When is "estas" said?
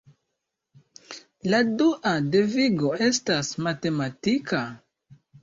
3.09-3.53